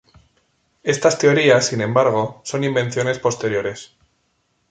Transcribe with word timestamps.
Estas 0.81 1.19
teorías, 1.19 1.67
sin 1.67 1.79
embargo, 1.81 2.41
son 2.43 2.63
invenciones 2.63 3.19
posteriores. 3.19 3.95